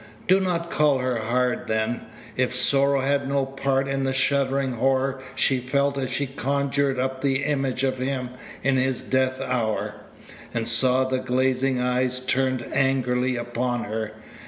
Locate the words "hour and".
9.39-10.67